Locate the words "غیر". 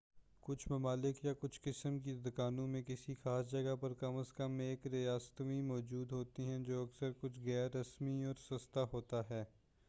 7.39-7.75